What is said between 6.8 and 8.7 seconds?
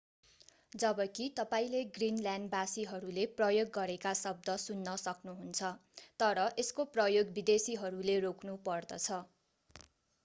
प्रयोग विदेशीहरूले रोक्नु